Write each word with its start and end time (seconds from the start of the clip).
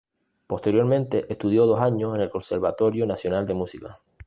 Posteriormente 0.47 1.27
estudió 1.31 1.67
dos 1.67 1.79
años 1.79 2.15
en 2.15 2.21
el 2.21 2.29
Conservatorio 2.31 3.05
Nacional 3.05 3.45
de 3.45 3.53
Música. 3.53 3.99